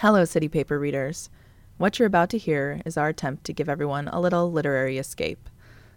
Hello, 0.00 0.26
City 0.26 0.46
Paper 0.46 0.78
readers. 0.78 1.30
What 1.78 1.98
you're 1.98 2.06
about 2.06 2.28
to 2.28 2.38
hear 2.38 2.82
is 2.84 2.98
our 2.98 3.08
attempt 3.08 3.44
to 3.44 3.54
give 3.54 3.66
everyone 3.66 4.08
a 4.08 4.20
little 4.20 4.52
literary 4.52 4.98
escape. 4.98 5.48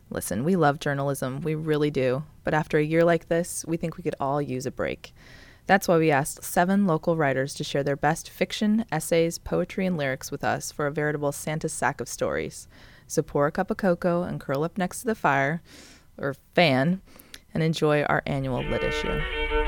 Listen, 0.10 0.46
we 0.46 0.56
love 0.56 0.80
journalism, 0.80 1.42
we 1.42 1.54
really 1.54 1.92
do, 1.92 2.24
but 2.46 2.54
after 2.54 2.78
a 2.78 2.84
year 2.84 3.04
like 3.04 3.28
this, 3.28 3.66
we 3.68 3.76
think 3.76 3.98
we 3.98 4.04
could 4.04 4.16
all 4.18 4.42
use 4.42 4.66
a 4.66 4.72
break. 4.72 5.14
That's 5.68 5.86
why 5.86 5.98
we 5.98 6.12
asked 6.12 6.46
seven 6.46 6.88
local 6.88 7.18
writers 7.18 7.54
to 7.56 7.66
share 7.66 7.84
their 7.84 7.98
best 7.98 8.30
fiction, 8.30 8.86
essays, 8.90 9.38
poetry, 9.38 9.86
and 9.86 9.98
lyrics 9.98 10.32
with 10.32 10.46
us 10.46 10.72
for 10.72 10.88
a 10.88 10.94
veritable 10.94 11.34
Santa 11.34 11.68
sack 11.68 12.00
of 12.00 12.08
stories. 12.08 12.70
So 13.06 13.22
pour 13.22 13.48
a 13.48 13.52
cup 13.52 13.70
of 13.70 13.76
cocoa 13.76 14.24
and 14.24 14.40
curl 14.40 14.64
up 14.64 14.78
next 14.78 15.02
to 15.02 15.08
the 15.08 15.14
fire, 15.14 15.62
or 16.18 16.38
fan, 16.56 17.02
and 17.54 17.62
enjoy 17.62 18.04
our 18.04 18.24
annual 18.26 18.64
lit 18.64 18.82
issue. 18.82 19.59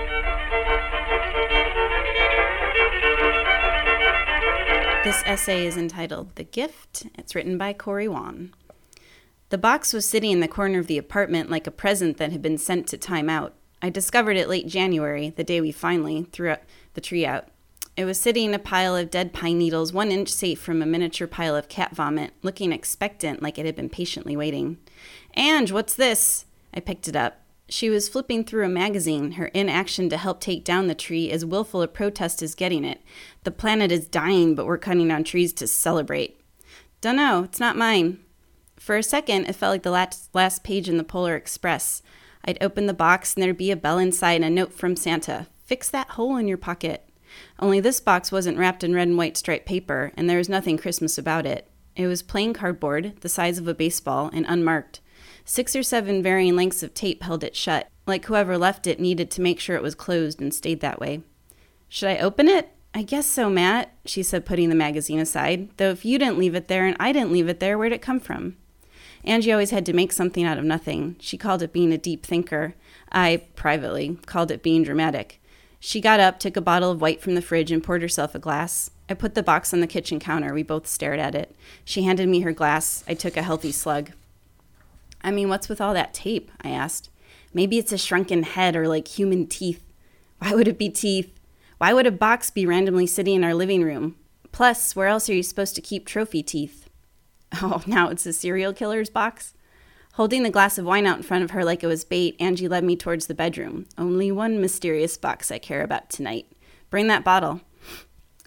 This 5.04 5.24
essay 5.26 5.66
is 5.66 5.78
entitled 5.78 6.36
The 6.36 6.44
Gift. 6.44 7.08
It's 7.16 7.34
written 7.34 7.58
by 7.58 7.74
Corrie 7.74 8.08
Wang. 8.08 8.54
The 9.50 9.58
box 9.58 9.94
was 9.94 10.08
sitting 10.08 10.30
in 10.30 10.42
the 10.42 10.48
corner 10.48 10.78
of 10.78 10.86
the 10.86 11.00
apartment 11.00 11.50
like 11.50 11.66
a 11.66 11.72
present 11.72 12.18
that 12.18 12.32
had 12.32 12.44
been 12.44 12.60
sent 12.60 12.86
to 12.90 13.00
time 13.00 13.28
out. 13.28 13.56
I 13.82 13.90
discovered 13.90 14.38
it 14.38 14.48
late 14.48 14.68
January, 14.68 15.32
the 15.32 15.44
day 15.44 15.60
we 15.60 15.72
finally 15.72 16.28
threw 16.32 16.56
the 16.94 17.02
tree 17.02 17.26
out. 17.26 17.48
It 17.98 18.06
was 18.06 18.20
sitting 18.20 18.50
in 18.50 18.54
a 18.54 18.60
pile 18.60 18.96
of 18.96 19.10
dead 19.10 19.34
pine 19.34 19.58
needles, 19.58 19.92
one 19.92 20.12
inch 20.12 20.30
safe 20.30 20.62
from 20.62 20.84
a 20.84 20.86
miniature 20.86 21.28
pile 21.28 21.56
of 21.56 21.68
cat 21.68 21.96
vomit, 21.96 22.34
looking 22.44 22.72
expectant 22.72 23.42
like 23.42 23.58
it 23.58 23.66
had 23.66 23.76
been 23.76 23.90
patiently 23.90 24.38
waiting. 24.38 24.78
Ange, 25.36 25.72
what's 25.72 25.96
this? 25.96 26.46
I 26.76 26.80
picked 26.80 27.08
it 27.08 27.16
up. 27.16 27.41
She 27.72 27.90
was 27.90 28.10
flipping 28.10 28.44
through 28.44 28.66
a 28.66 28.70
magazine, 28.70 29.32
her 29.34 29.46
inaction 29.46 30.10
to 30.10 30.18
help 30.18 30.42
take 30.42 30.66
down 30.66 30.88
the 30.88 30.94
tree 30.94 31.32
as 31.32 31.46
willful 31.46 31.82
a 31.82 31.88
protest 31.88 32.44
as 32.44 32.54
getting 32.54 32.84
it. 32.84 33.02
The 33.46 33.52
planet 33.52 33.94
is 33.94 34.10
dying, 34.10 34.56
but 34.56 34.66
we're 34.66 34.78
cutting 34.78 35.08
down 35.08 35.24
trees 35.24 35.54
to 35.54 35.68
celebrate. 35.68 36.42
Dunno, 37.00 37.44
it's 37.44 37.62
not 37.62 37.78
mine. 37.78 38.20
For 38.76 38.98
a 38.98 39.04
second, 39.04 39.46
it 39.46 39.56
felt 39.56 39.72
like 39.72 39.84
the 39.84 39.90
last, 39.90 40.36
last 40.36 40.66
page 40.66 40.90
in 40.90 40.98
the 40.98 41.06
Polar 41.06 41.38
Express. 41.38 42.02
I'd 42.44 42.62
open 42.62 42.88
the 42.88 42.94
box 42.94 43.36
and 43.36 43.42
there'd 43.42 43.56
be 43.56 43.72
a 43.72 43.78
bell 43.78 43.98
inside 43.98 44.34
and 44.34 44.44
a 44.44 44.50
note 44.50 44.74
from 44.74 44.98
Santa 44.98 45.48
Fix 45.64 45.90
that 45.92 46.10
hole 46.10 46.36
in 46.36 46.50
your 46.50 46.58
pocket. 46.58 47.08
Only 47.58 47.80
this 47.80 48.02
box 48.02 48.34
wasn't 48.34 48.58
wrapped 48.58 48.84
in 48.84 48.94
red 48.94 49.08
and 49.08 49.18
white 49.18 49.38
striped 49.38 49.66
paper, 49.66 50.12
and 50.18 50.30
there 50.30 50.40
was 50.40 50.50
nothing 50.50 50.78
Christmas 50.78 51.18
about 51.18 51.46
it. 51.46 51.70
It 51.96 52.08
was 52.08 52.22
plain 52.22 52.54
cardboard, 52.54 53.14
the 53.22 53.30
size 53.30 53.58
of 53.58 53.70
a 53.70 53.74
baseball, 53.74 54.30
and 54.34 54.46
unmarked. 54.50 55.00
Six 55.46 55.76
or 55.76 55.84
seven 55.84 56.22
varying 56.22 56.56
lengths 56.56 56.84
of 56.84 56.94
tape 56.94 57.24
held 57.24 57.44
it 57.44 57.56
shut, 57.56 57.88
like 58.06 58.26
whoever 58.26 58.58
left 58.58 58.88
it 58.88 59.00
needed 59.00 59.32
to 59.32 59.42
make 59.42 59.60
sure 59.60 59.76
it 59.76 59.84
was 59.84 59.96
closed 59.96 60.42
and 60.42 60.54
stayed 60.54 60.82
that 60.82 61.00
way. 61.00 61.22
Should 61.90 62.10
I 62.10 62.18
open 62.18 62.48
it? 62.48 62.70
I 62.94 63.04
guess 63.04 63.26
so, 63.26 63.50
Matt, 63.50 63.94
she 64.06 64.22
said, 64.22 64.46
putting 64.46 64.70
the 64.70 64.76
magazine 64.76 65.20
aside. 65.20 65.70
Though 65.78 65.90
if 65.90 66.04
you 66.04 66.20
didn't 66.20 66.38
leave 66.38 66.56
it 66.56 66.68
there 66.68 66.86
and 66.86 66.98
I 67.00 67.12
didn't 67.12 67.32
leave 67.32 67.48
it 67.48 67.60
there, 67.60 67.78
where'd 67.78 67.94
it 67.94 68.02
come 68.02 68.20
from? 68.20 68.58
Angie 69.24 69.52
always 69.52 69.72
had 69.72 69.86
to 69.86 69.94
make 69.94 70.12
something 70.12 70.44
out 70.44 70.58
of 70.58 70.66
nothing. 70.66 71.16
She 71.20 71.38
called 71.38 71.62
it 71.62 71.74
being 71.74 71.94
a 71.94 71.98
deep 71.98 72.26
thinker. 72.26 72.74
I, 73.12 73.44
privately, 73.56 74.18
called 74.26 74.52
it 74.52 74.64
being 74.64 74.84
dramatic. 74.84 75.42
She 75.80 76.02
got 76.02 76.20
up, 76.20 76.40
took 76.40 76.58
a 76.58 76.62
bottle 76.62 76.92
of 76.92 77.02
white 77.02 77.22
from 77.22 77.36
the 77.36 77.42
fridge, 77.42 77.72
and 77.72 77.84
poured 77.84 78.02
herself 78.02 78.36
a 78.36 78.40
glass. 78.40 78.92
I 79.10 79.14
put 79.14 79.36
the 79.36 79.44
box 79.44 79.74
on 79.74 79.80
the 79.80 79.88
kitchen 79.88 80.20
counter. 80.20 80.54
We 80.54 80.64
both 80.64 80.88
stared 80.88 81.20
at 81.20 81.36
it. 81.36 81.56
She 81.84 82.04
handed 82.04 82.30
me 82.30 82.42
her 82.42 82.52
glass. 82.52 83.04
I 83.08 83.14
took 83.14 83.36
a 83.36 83.44
healthy 83.44 83.72
slug. 83.72 84.12
I 85.24 85.32
mean, 85.32 85.50
what's 85.50 85.70
with 85.70 85.82
all 85.82 85.94
that 85.94 86.14
tape? 86.14 86.52
I 86.62 86.70
asked. 86.70 87.10
Maybe 87.54 87.78
it's 87.78 87.92
a 87.92 87.98
shrunken 87.98 88.44
head 88.44 88.76
or 88.76 88.88
like 88.88 89.08
human 89.08 89.48
teeth. 89.48 89.84
Why 90.40 90.54
would 90.54 90.68
it 90.68 90.78
be 90.78 90.90
teeth? 90.90 91.40
Why 91.78 91.94
would 91.94 92.08
a 92.08 92.12
box 92.12 92.50
be 92.50 92.66
randomly 92.66 93.08
sitting 93.08 93.36
in 93.36 93.44
our 93.44 93.54
living 93.54 93.84
room? 93.84 94.16
Plus, 94.52 94.96
where 94.96 95.08
else 95.08 95.30
are 95.30 95.34
you 95.34 95.44
supposed 95.44 95.76
to 95.76 95.82
keep 95.82 96.06
trophy 96.06 96.44
teeth? 96.44 96.88
Oh, 97.62 97.84
now 97.86 98.08
it's 98.08 98.26
a 98.26 98.32
serial 98.32 98.72
killer's 98.72 99.10
box? 99.10 99.54
Holding 100.14 100.44
the 100.44 100.50
glass 100.50 100.78
of 100.78 100.86
wine 100.86 101.06
out 101.06 101.18
in 101.18 101.24
front 101.24 101.44
of 101.44 101.52
her 101.52 101.66
like 101.66 101.84
it 101.84 101.88
was 101.88 102.06
bait, 102.06 102.36
Angie 102.40 102.70
led 102.70 102.86
me 102.86 102.96
towards 102.96 103.28
the 103.28 103.34
bedroom. 103.34 103.88
Only 103.98 104.32
one 104.32 104.62
mysterious 104.62 105.18
box 105.18 105.52
I 105.52 105.58
care 105.58 105.84
about 105.84 106.10
tonight. 106.10 106.46
Bring 106.90 107.08
that 107.08 107.26
bottle. 107.26 107.62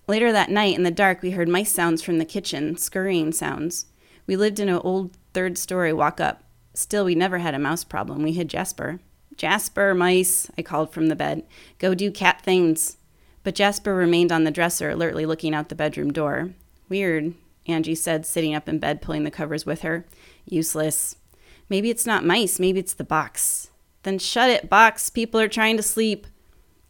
Later 0.07 0.33
that 0.33 0.51
night, 0.51 0.77
in 0.77 0.85
the 0.85 0.91
dark, 0.91 1.21
we 1.21 1.33
heard 1.33 1.49
mice 1.49 1.73
sounds 1.73 2.03
from 2.03 2.19
the 2.19 2.25
kitchen, 2.25 2.77
scurrying 2.77 3.33
sounds. 3.33 3.87
We 4.27 4.37
lived 4.37 4.61
in 4.61 4.69
an 4.69 4.81
old 4.85 5.17
third 5.33 5.59
story 5.59 5.93
walk 5.93 6.21
up. 6.21 6.44
Still, 6.75 7.05
we 7.05 7.15
never 7.15 7.39
had 7.39 7.55
a 7.55 7.59
mouse 7.59 7.85
problem. 7.85 8.23
We 8.23 8.35
had 8.35 8.49
Jasper. 8.49 8.99
Jasper, 9.37 9.95
mice, 9.95 10.51
I 10.59 10.63
called 10.63 10.93
from 10.93 11.07
the 11.07 11.17
bed. 11.17 11.45
Go 11.79 11.95
do 11.95 12.11
cat 12.11 12.43
things. 12.43 12.99
But 13.43 13.55
Jasper 13.55 13.95
remained 13.95 14.33
on 14.33 14.45
the 14.45 14.51
dresser, 14.51 14.91
alertly 14.91 15.25
looking 15.27 15.55
out 15.55 15.69
the 15.69 15.75
bedroom 15.75 16.13
door. 16.13 16.51
Weird, 16.89 17.35
Angie 17.67 17.95
said, 17.95 18.27
sitting 18.27 18.55
up 18.55 18.69
in 18.69 18.79
bed, 18.79 19.03
pulling 19.03 19.25
the 19.25 19.31
covers 19.31 19.65
with 19.65 19.83
her. 19.83 20.05
Useless. 20.45 21.17
Maybe 21.69 21.91
it's 21.91 22.07
not 22.07 22.25
mice, 22.25 22.61
maybe 22.61 22.81
it's 22.81 22.95
the 22.95 23.05
box. 23.05 23.71
Then 24.03 24.19
shut 24.19 24.51
it, 24.51 24.69
box. 24.69 25.11
People 25.11 25.41
are 25.41 25.49
trying 25.49 25.77
to 25.77 25.83
sleep. 25.83 26.27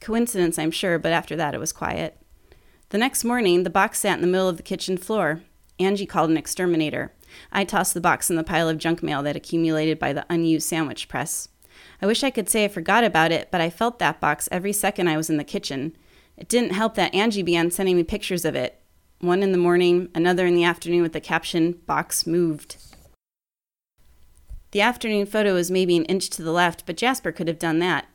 Coincidence, 0.00 0.58
I'm 0.58 0.70
sure, 0.70 0.98
but 0.98 1.12
after 1.12 1.36
that 1.36 1.54
it 1.54 1.60
was 1.60 1.72
quiet. 1.72 2.18
The 2.90 2.98
next 2.98 3.24
morning, 3.24 3.62
the 3.62 3.70
box 3.70 4.00
sat 4.00 4.16
in 4.16 4.20
the 4.20 4.26
middle 4.26 4.48
of 4.48 4.56
the 4.56 4.62
kitchen 4.62 4.96
floor. 4.96 5.42
Angie 5.78 6.06
called 6.06 6.30
an 6.30 6.36
exterminator. 6.36 7.12
I 7.52 7.64
tossed 7.64 7.94
the 7.94 8.00
box 8.00 8.30
in 8.30 8.36
the 8.36 8.44
pile 8.44 8.68
of 8.68 8.78
junk 8.78 9.02
mail 9.02 9.22
that 9.22 9.36
accumulated 9.36 9.98
by 9.98 10.12
the 10.12 10.26
unused 10.28 10.68
sandwich 10.68 11.08
press. 11.08 11.48
I 12.00 12.06
wish 12.06 12.22
I 12.22 12.30
could 12.30 12.48
say 12.48 12.64
I 12.64 12.68
forgot 12.68 13.04
about 13.04 13.32
it, 13.32 13.48
but 13.50 13.60
I 13.60 13.70
felt 13.70 13.98
that 13.98 14.20
box 14.20 14.48
every 14.50 14.72
second 14.72 15.08
I 15.08 15.16
was 15.16 15.30
in 15.30 15.36
the 15.36 15.44
kitchen. 15.44 15.96
It 16.36 16.48
didn't 16.48 16.74
help 16.74 16.94
that 16.96 17.14
Angie 17.14 17.42
began 17.42 17.70
sending 17.70 17.96
me 17.96 18.02
pictures 18.02 18.44
of 18.44 18.54
it. 18.54 18.80
One 19.20 19.42
in 19.42 19.52
the 19.52 19.58
morning, 19.58 20.08
another 20.14 20.46
in 20.46 20.54
the 20.54 20.64
afternoon 20.64 21.02
with 21.02 21.12
the 21.12 21.20
caption, 21.20 21.80
Box 21.86 22.26
moved. 22.26 22.76
The 24.72 24.80
afternoon 24.80 25.26
photo 25.26 25.54
was 25.54 25.70
maybe 25.70 25.96
an 25.96 26.04
inch 26.06 26.28
to 26.30 26.42
the 26.42 26.52
left, 26.52 26.84
but 26.84 26.96
Jasper 26.96 27.30
could 27.30 27.48
have 27.48 27.60
done 27.60 27.78
that. 27.78 28.06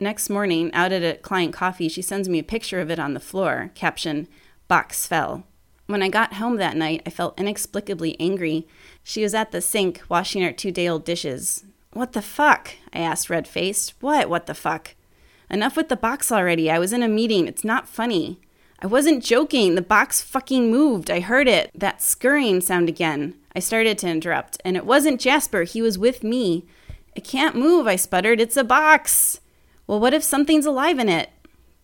Next 0.00 0.28
morning, 0.28 0.72
out 0.72 0.92
at 0.92 1.02
a 1.02 1.18
client 1.20 1.52
coffee, 1.52 1.88
she 1.88 2.02
sends 2.02 2.28
me 2.28 2.38
a 2.38 2.42
picture 2.42 2.80
of 2.80 2.90
it 2.90 2.98
on 2.98 3.14
the 3.14 3.20
floor, 3.20 3.70
caption, 3.74 4.26
Box 4.66 5.06
fell. 5.06 5.44
When 5.86 6.02
I 6.02 6.08
got 6.08 6.34
home 6.34 6.56
that 6.56 6.76
night, 6.76 7.02
I 7.06 7.10
felt 7.10 7.38
inexplicably 7.38 8.16
angry. 8.18 8.66
She 9.04 9.22
was 9.22 9.34
at 9.34 9.52
the 9.52 9.60
sink 9.60 10.02
washing 10.08 10.42
her 10.42 10.52
two 10.52 10.72
day 10.72 10.88
old 10.88 11.04
dishes. 11.04 11.64
What 11.92 12.12
the 12.12 12.22
fuck? 12.22 12.72
I 12.92 12.98
asked, 12.98 13.30
red 13.30 13.46
faced. 13.46 13.94
What, 14.00 14.28
what 14.28 14.46
the 14.46 14.54
fuck? 14.54 14.94
Enough 15.48 15.76
with 15.76 15.88
the 15.88 15.96
box 15.96 16.32
already. 16.32 16.70
I 16.70 16.78
was 16.78 16.92
in 16.92 17.02
a 17.02 17.08
meeting. 17.08 17.46
It's 17.46 17.64
not 17.64 17.88
funny. 17.88 18.40
I 18.80 18.86
wasn't 18.86 19.24
joking. 19.24 19.74
The 19.74 19.82
box 19.82 20.20
fucking 20.20 20.70
moved. 20.70 21.10
I 21.10 21.20
heard 21.20 21.48
it. 21.48 21.70
That 21.74 22.02
scurrying 22.02 22.60
sound 22.60 22.88
again. 22.88 23.34
I 23.54 23.60
started 23.60 23.96
to 23.98 24.08
interrupt, 24.08 24.60
and 24.64 24.76
it 24.76 24.84
wasn't 24.84 25.20
Jasper. 25.20 25.62
He 25.62 25.80
was 25.80 25.96
with 25.96 26.22
me. 26.22 26.66
It 27.14 27.24
can't 27.24 27.56
move, 27.56 27.86
I 27.86 27.96
sputtered. 27.96 28.40
It's 28.40 28.58
a 28.58 28.64
box. 28.64 29.40
Well, 29.86 30.00
what 30.00 30.12
if 30.12 30.22
something's 30.22 30.66
alive 30.66 30.98
in 30.98 31.08
it? 31.08 31.30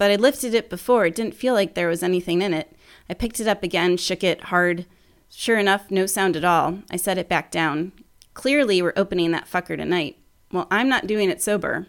But 0.03 0.11
I 0.11 0.17
lifted 0.17 0.53
it 0.53 0.69
before. 0.69 1.07
It 1.07 1.15
didn't 1.15 1.37
feel 1.37 1.55
like 1.55 1.75
there 1.75 1.87
was 1.87 2.03
anything 2.03 2.43
in 2.43 2.53
it. 2.53 2.75
I 3.09 3.15
picked 3.15 3.39
it 3.39 3.47
up 3.47 3.63
again, 3.63 3.97
shook 3.97 4.25
it 4.25 4.47
hard. 4.47 4.85
Sure 5.31 5.57
enough, 5.57 5.93
no 5.93 6.07
sound 6.07 6.35
at 6.35 6.45
all. 6.45 6.81
I 6.91 6.97
set 6.97 7.19
it 7.19 7.29
back 7.29 7.53
down. 7.53 7.93
Clearly, 8.35 8.83
we're 8.83 8.95
opening 8.97 9.31
that 9.31 9.49
fucker 9.49 9.77
tonight. 9.77 10.19
Well, 10.51 10.67
I'm 10.73 10.89
not 10.89 11.07
doing 11.07 11.31
it 11.31 11.41
sober. 11.41 11.87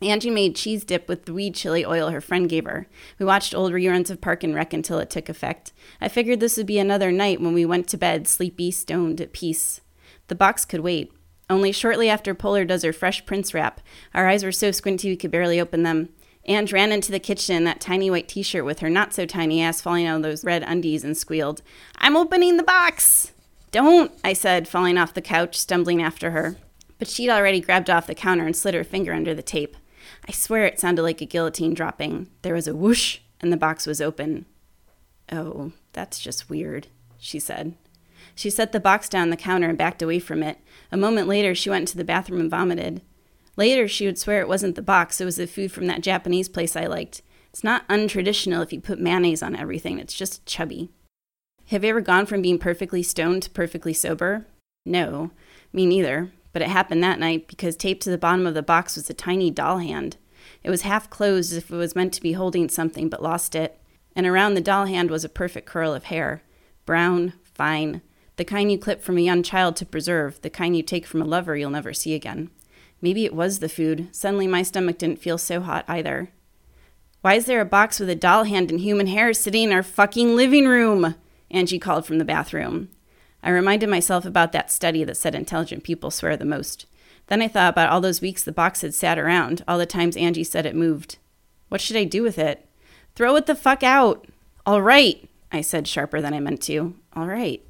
Angie 0.00 0.30
made 0.30 0.56
cheese 0.56 0.82
dip 0.82 1.08
with 1.10 1.26
the 1.26 1.34
weed 1.34 1.54
chili 1.54 1.84
oil 1.84 2.08
her 2.08 2.22
friend 2.22 2.48
gave 2.48 2.64
her. 2.64 2.86
We 3.18 3.26
watched 3.26 3.54
old 3.54 3.72
reruns 3.72 4.08
of 4.08 4.22
Park 4.22 4.42
and 4.42 4.54
Rec 4.54 4.72
until 4.72 4.98
it 4.98 5.10
took 5.10 5.28
effect. 5.28 5.74
I 6.00 6.08
figured 6.08 6.40
this 6.40 6.56
would 6.56 6.64
be 6.64 6.78
another 6.78 7.12
night 7.12 7.38
when 7.38 7.52
we 7.52 7.66
went 7.66 7.86
to 7.88 7.98
bed, 7.98 8.28
sleepy, 8.28 8.70
stoned, 8.70 9.20
at 9.20 9.34
peace. 9.34 9.82
The 10.28 10.34
box 10.34 10.64
could 10.64 10.80
wait. 10.80 11.12
Only 11.50 11.70
shortly 11.70 12.08
after 12.08 12.34
Polar 12.34 12.64
does 12.64 12.82
her 12.82 12.94
Fresh 12.94 13.26
Prince 13.26 13.52
wrap, 13.52 13.82
our 14.14 14.26
eyes 14.26 14.42
were 14.42 14.52
so 14.52 14.70
squinty 14.70 15.10
we 15.10 15.16
could 15.16 15.30
barely 15.30 15.60
open 15.60 15.82
them. 15.82 16.08
Ange 16.46 16.72
ran 16.72 16.90
into 16.90 17.12
the 17.12 17.20
kitchen 17.20 17.64
that 17.64 17.80
tiny 17.80 18.10
white 18.10 18.28
t 18.28 18.42
shirt 18.42 18.64
with 18.64 18.80
her 18.80 18.90
not 18.90 19.12
so 19.12 19.26
tiny 19.26 19.60
ass 19.62 19.80
falling 19.80 20.06
out 20.06 20.16
of 20.16 20.22
those 20.22 20.44
red 20.44 20.62
undies 20.62 21.04
and 21.04 21.16
squealed, 21.16 21.62
I'm 21.96 22.16
opening 22.16 22.56
the 22.56 22.62
box! 22.62 23.32
Don't, 23.70 24.12
I 24.24 24.32
said, 24.32 24.66
falling 24.66 24.98
off 24.98 25.14
the 25.14 25.20
couch, 25.20 25.56
stumbling 25.56 26.02
after 26.02 26.32
her. 26.32 26.56
But 26.98 27.08
she'd 27.08 27.30
already 27.30 27.60
grabbed 27.60 27.88
off 27.88 28.06
the 28.06 28.14
counter 28.14 28.44
and 28.44 28.56
slid 28.56 28.74
her 28.74 28.84
finger 28.84 29.12
under 29.12 29.34
the 29.34 29.42
tape. 29.42 29.76
I 30.28 30.32
swear 30.32 30.66
it 30.66 30.80
sounded 30.80 31.02
like 31.02 31.20
a 31.20 31.26
guillotine 31.26 31.74
dropping. 31.74 32.28
There 32.42 32.54
was 32.54 32.66
a 32.66 32.74
whoosh, 32.74 33.18
and 33.40 33.52
the 33.52 33.56
box 33.56 33.86
was 33.86 34.00
open. 34.00 34.46
Oh, 35.30 35.72
that's 35.92 36.18
just 36.18 36.50
weird, 36.50 36.88
she 37.18 37.38
said. 37.38 37.74
She 38.34 38.50
set 38.50 38.72
the 38.72 38.80
box 38.80 39.08
down 39.08 39.30
the 39.30 39.36
counter 39.36 39.68
and 39.68 39.78
backed 39.78 40.02
away 40.02 40.18
from 40.18 40.42
it. 40.42 40.58
A 40.90 40.96
moment 40.96 41.28
later, 41.28 41.54
she 41.54 41.70
went 41.70 41.82
into 41.82 41.96
the 41.96 42.04
bathroom 42.04 42.40
and 42.40 42.50
vomited. 42.50 43.02
Later, 43.60 43.86
she 43.86 44.06
would 44.06 44.18
swear 44.18 44.40
it 44.40 44.48
wasn't 44.48 44.74
the 44.74 44.80
box, 44.80 45.20
it 45.20 45.26
was 45.26 45.36
the 45.36 45.46
food 45.46 45.70
from 45.70 45.86
that 45.86 46.00
Japanese 46.00 46.48
place 46.48 46.76
I 46.76 46.86
liked. 46.86 47.20
It's 47.50 47.62
not 47.62 47.86
untraditional 47.88 48.62
if 48.62 48.72
you 48.72 48.80
put 48.80 48.98
mayonnaise 48.98 49.42
on 49.42 49.54
everything, 49.54 49.98
it's 49.98 50.14
just 50.14 50.46
chubby. 50.46 50.88
Have 51.66 51.84
you 51.84 51.90
ever 51.90 52.00
gone 52.00 52.24
from 52.24 52.40
being 52.40 52.58
perfectly 52.58 53.02
stoned 53.02 53.42
to 53.42 53.50
perfectly 53.50 53.92
sober? 53.92 54.46
No, 54.86 55.30
me 55.74 55.84
neither, 55.84 56.32
but 56.54 56.62
it 56.62 56.70
happened 56.70 57.04
that 57.04 57.18
night 57.18 57.48
because 57.48 57.76
taped 57.76 58.02
to 58.04 58.10
the 58.10 58.16
bottom 58.16 58.46
of 58.46 58.54
the 58.54 58.62
box 58.62 58.96
was 58.96 59.10
a 59.10 59.12
tiny 59.12 59.50
doll 59.50 59.76
hand. 59.76 60.16
It 60.64 60.70
was 60.70 60.80
half 60.80 61.10
closed 61.10 61.52
as 61.52 61.58
if 61.58 61.70
it 61.70 61.76
was 61.76 61.94
meant 61.94 62.14
to 62.14 62.22
be 62.22 62.32
holding 62.32 62.70
something 62.70 63.10
but 63.10 63.22
lost 63.22 63.54
it. 63.54 63.78
and 64.16 64.26
around 64.26 64.54
the 64.54 64.62
doll 64.62 64.86
hand 64.86 65.10
was 65.10 65.22
a 65.22 65.28
perfect 65.28 65.66
curl 65.66 65.92
of 65.92 66.04
hair. 66.04 66.40
Brown, 66.86 67.34
fine, 67.44 68.00
the 68.36 68.44
kind 68.46 68.72
you 68.72 68.78
clip 68.78 69.02
from 69.02 69.18
a 69.18 69.20
young 69.20 69.42
child 69.42 69.76
to 69.76 69.84
preserve, 69.84 70.40
the 70.40 70.48
kind 70.48 70.74
you 70.74 70.82
take 70.82 71.04
from 71.04 71.20
a 71.20 71.26
lover 71.26 71.58
you'll 71.58 71.68
never 71.68 71.92
see 71.92 72.14
again. 72.14 72.48
Maybe 73.02 73.24
it 73.24 73.34
was 73.34 73.58
the 73.58 73.68
food. 73.68 74.08
Suddenly 74.12 74.46
my 74.46 74.62
stomach 74.62 74.98
didn't 74.98 75.20
feel 75.20 75.38
so 75.38 75.60
hot 75.60 75.84
either. 75.88 76.30
Why 77.22 77.34
is 77.34 77.46
there 77.46 77.60
a 77.60 77.66
box 77.66 78.00
with 78.00 78.08
a 78.08 78.14
doll 78.14 78.44
hand 78.44 78.70
and 78.70 78.80
human 78.80 79.06
hair 79.06 79.32
sitting 79.32 79.64
in 79.64 79.72
our 79.72 79.82
fucking 79.82 80.36
living 80.36 80.66
room? 80.66 81.14
Angie 81.50 81.78
called 81.78 82.06
from 82.06 82.18
the 82.18 82.24
bathroom. 82.24 82.88
I 83.42 83.50
reminded 83.50 83.88
myself 83.88 84.24
about 84.24 84.52
that 84.52 84.70
study 84.70 85.04
that 85.04 85.16
said 85.16 85.34
intelligent 85.34 85.84
people 85.84 86.10
swear 86.10 86.36
the 86.36 86.44
most. 86.44 86.86
Then 87.26 87.42
I 87.42 87.48
thought 87.48 87.70
about 87.70 87.90
all 87.90 88.00
those 88.00 88.20
weeks 88.20 88.42
the 88.42 88.52
box 88.52 88.80
had 88.82 88.94
sat 88.94 89.18
around, 89.18 89.62
all 89.68 89.78
the 89.78 89.86
times 89.86 90.16
Angie 90.16 90.44
said 90.44 90.66
it 90.66 90.74
moved. 90.74 91.18
What 91.68 91.80
should 91.80 91.96
I 91.96 92.04
do 92.04 92.22
with 92.22 92.38
it? 92.38 92.66
Throw 93.14 93.36
it 93.36 93.46
the 93.46 93.54
fuck 93.54 93.82
out! 93.82 94.26
All 94.66 94.82
right, 94.82 95.28
I 95.52 95.60
said 95.60 95.88
sharper 95.88 96.20
than 96.20 96.34
I 96.34 96.40
meant 96.40 96.62
to. 96.62 96.94
All 97.14 97.26
right. 97.26 97.64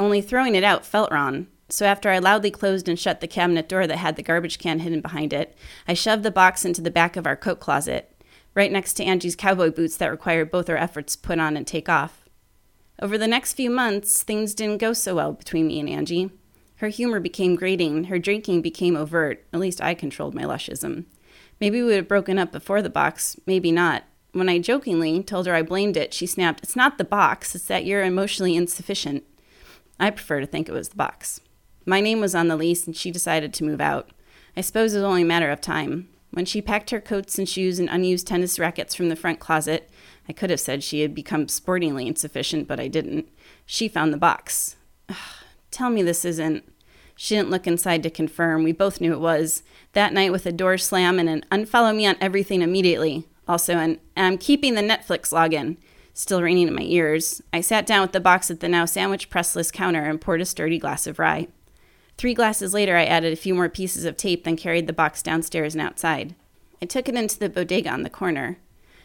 Only 0.00 0.20
throwing 0.20 0.54
it 0.54 0.64
out 0.64 0.84
felt 0.86 1.12
wrong. 1.12 1.46
So 1.72 1.86
after 1.86 2.10
I 2.10 2.18
loudly 2.18 2.50
closed 2.50 2.86
and 2.86 2.98
shut 2.98 3.22
the 3.22 3.26
cabinet 3.26 3.66
door 3.66 3.86
that 3.86 3.96
had 3.96 4.16
the 4.16 4.22
garbage 4.22 4.58
can 4.58 4.80
hidden 4.80 5.00
behind 5.00 5.32
it, 5.32 5.56
I 5.88 5.94
shoved 5.94 6.22
the 6.22 6.30
box 6.30 6.66
into 6.66 6.82
the 6.82 6.90
back 6.90 7.16
of 7.16 7.26
our 7.26 7.34
coat 7.34 7.60
closet, 7.60 8.14
right 8.54 8.70
next 8.70 8.92
to 8.94 9.04
Angie's 9.04 9.34
cowboy 9.34 9.70
boots 9.70 9.96
that 9.96 10.10
required 10.10 10.50
both 10.50 10.68
our 10.68 10.76
efforts 10.76 11.16
to 11.16 11.26
put 11.26 11.38
on 11.38 11.56
and 11.56 11.66
take 11.66 11.88
off. 11.88 12.28
Over 13.00 13.16
the 13.16 13.26
next 13.26 13.54
few 13.54 13.70
months, 13.70 14.22
things 14.22 14.52
didn't 14.52 14.82
go 14.82 14.92
so 14.92 15.14
well 15.14 15.32
between 15.32 15.66
me 15.66 15.80
and 15.80 15.88
Angie. 15.88 16.30
Her 16.76 16.88
humor 16.88 17.20
became 17.20 17.56
grating, 17.56 18.04
her 18.04 18.18
drinking 18.18 18.60
became 18.60 18.94
overt, 18.94 19.42
at 19.50 19.58
least 19.58 19.80
I 19.80 19.94
controlled 19.94 20.34
my 20.34 20.42
lushism. 20.42 21.06
Maybe 21.58 21.80
we 21.80 21.84
would 21.84 21.96
have 21.96 22.06
broken 22.08 22.38
up 22.38 22.52
before 22.52 22.82
the 22.82 22.90
box, 22.90 23.40
maybe 23.46 23.72
not. 23.72 24.04
When 24.32 24.50
I 24.50 24.58
jokingly 24.58 25.22
told 25.22 25.46
her 25.46 25.54
I 25.54 25.62
blamed 25.62 25.96
it, 25.96 26.12
she 26.12 26.26
snapped, 26.26 26.62
It's 26.64 26.76
not 26.76 26.98
the 26.98 27.04
box, 27.04 27.54
it's 27.54 27.64
that 27.68 27.86
you're 27.86 28.04
emotionally 28.04 28.56
insufficient. 28.56 29.24
I 29.98 30.10
prefer 30.10 30.40
to 30.40 30.46
think 30.46 30.68
it 30.68 30.72
was 30.72 30.90
the 30.90 30.96
box. 30.96 31.40
My 31.84 32.00
name 32.00 32.20
was 32.20 32.34
on 32.34 32.48
the 32.48 32.56
lease, 32.56 32.86
and 32.86 32.96
she 32.96 33.10
decided 33.10 33.52
to 33.54 33.64
move 33.64 33.80
out. 33.80 34.10
I 34.56 34.60
suppose 34.60 34.94
it 34.94 34.98
was 34.98 35.04
only 35.04 35.22
a 35.22 35.26
matter 35.26 35.50
of 35.50 35.60
time. 35.60 36.08
When 36.30 36.44
she 36.44 36.62
packed 36.62 36.90
her 36.90 37.00
coats 37.00 37.38
and 37.38 37.48
shoes 37.48 37.78
and 37.78 37.88
unused 37.88 38.26
tennis 38.26 38.58
rackets 38.58 38.94
from 38.94 39.08
the 39.08 39.16
front 39.16 39.40
closet, 39.40 39.90
I 40.28 40.32
could 40.32 40.50
have 40.50 40.60
said 40.60 40.82
she 40.82 41.00
had 41.00 41.14
become 41.14 41.48
sportingly 41.48 42.06
insufficient, 42.06 42.68
but 42.68 42.80
I 42.80 42.88
didn't. 42.88 43.28
She 43.66 43.88
found 43.88 44.12
the 44.12 44.18
box. 44.18 44.76
Ugh, 45.08 45.16
tell 45.70 45.90
me 45.90 46.02
this 46.02 46.24
isn't. 46.24 46.64
She 47.16 47.34
didn't 47.34 47.50
look 47.50 47.66
inside 47.66 48.02
to 48.04 48.10
confirm. 48.10 48.64
We 48.64 48.72
both 48.72 49.00
knew 49.00 49.12
it 49.12 49.20
was. 49.20 49.62
That 49.92 50.12
night, 50.12 50.32
with 50.32 50.46
a 50.46 50.52
door 50.52 50.78
slam 50.78 51.18
and 51.18 51.28
an 51.28 51.44
unfollow 51.50 51.94
me 51.94 52.06
on 52.06 52.16
everything 52.20 52.62
immediately. 52.62 53.26
Also, 53.46 53.74
an 53.74 53.98
I'm 54.16 54.38
keeping 54.38 54.74
the 54.74 54.80
Netflix 54.80 55.32
login 55.32 55.76
still 56.14 56.42
ringing 56.42 56.68
in 56.68 56.74
my 56.74 56.82
ears. 56.82 57.42
I 57.52 57.60
sat 57.60 57.86
down 57.86 58.02
with 58.02 58.12
the 58.12 58.20
box 58.20 58.50
at 58.50 58.60
the 58.60 58.68
now 58.68 58.84
sandwich 58.84 59.30
pressless 59.30 59.72
counter 59.72 60.02
and 60.02 60.20
poured 60.20 60.40
a 60.40 60.44
sturdy 60.44 60.78
glass 60.78 61.06
of 61.06 61.18
rye. 61.18 61.48
Three 62.16 62.34
glasses 62.34 62.74
later, 62.74 62.96
I 62.96 63.04
added 63.04 63.32
a 63.32 63.36
few 63.36 63.54
more 63.54 63.68
pieces 63.68 64.04
of 64.04 64.16
tape, 64.16 64.44
then 64.44 64.56
carried 64.56 64.86
the 64.86 64.92
box 64.92 65.22
downstairs 65.22 65.74
and 65.74 65.82
outside. 65.82 66.34
I 66.80 66.86
took 66.86 67.08
it 67.08 67.14
into 67.14 67.38
the 67.38 67.48
bodega 67.48 67.90
on 67.90 68.02
the 68.02 68.10
corner. 68.10 68.58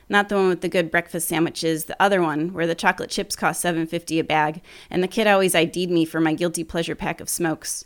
Not 0.09 0.29
the 0.29 0.35
one 0.35 0.49
with 0.49 0.61
the 0.61 0.69
good 0.69 0.89
breakfast 0.89 1.27
sandwiches, 1.27 1.85
the 1.85 2.01
other 2.01 2.21
one 2.21 2.53
where 2.53 2.67
the 2.67 2.75
chocolate 2.75 3.09
chips 3.09 3.35
cost 3.35 3.61
seven 3.61 3.85
fifty 3.87 4.19
a 4.19 4.23
bag, 4.23 4.61
and 4.89 5.03
the 5.03 5.07
kid 5.07 5.27
always 5.27 5.53
ID'd 5.53 5.91
me 5.91 6.05
for 6.05 6.21
my 6.21 6.33
guilty 6.33 6.63
pleasure 6.63 6.95
pack 6.95 7.19
of 7.19 7.29
smokes. 7.29 7.85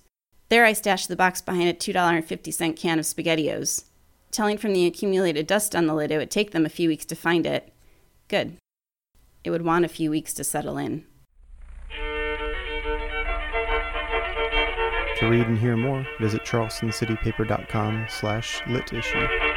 There 0.50 0.65
I 0.65 0.73
stashed 0.73 1.07
the 1.07 1.15
box 1.15 1.41
behind 1.41 1.69
a 1.69 1.74
$2.50 1.74 2.75
can 2.75 3.00
of 3.00 3.06
SpaghettiOs. 3.06 3.85
Telling 4.31 4.57
from 4.57 4.74
the 4.74 4.85
accumulated 4.85 5.47
dust 5.47 5.75
on 5.75 5.88
the 5.88 5.94
lid 5.94 6.12
it 6.12 6.17
would 6.17 6.31
take 6.31 6.51
them 6.51 6.65
a 6.65 6.69
few 6.69 6.89
weeks 6.89 7.06
to 7.06 7.15
find 7.15 7.45
it. 7.45 7.74
Good. 8.27 8.57
It 9.44 9.50
would 9.50 9.63
want 9.63 9.85
a 9.85 9.89
few 9.89 10.09
weeks 10.09 10.33
to 10.33 10.44
settle 10.44 10.77
in. 10.77 11.06
To 15.21 15.27
read 15.27 15.45
and 15.45 15.56
hear 15.56 15.77
more, 15.77 16.03
visit 16.19 16.41
charlestoncitypaper.com 16.41 18.07
slash 18.09 18.59
lit 18.65 18.91
issue. 18.91 19.50